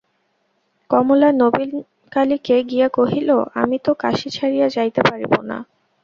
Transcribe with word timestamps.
কমলা 0.89 1.29
নবীনকালীকে 1.33 2.55
গিয়া 2.63 2.87
কহিল, 2.89 3.29
আমি 3.53 3.77
তো 3.85 3.91
কাশী 3.93 4.29
ছাড়িয়া 4.29 4.67
যাইতে 4.69 5.01
পারিব 5.01 5.33
না। 5.41 5.57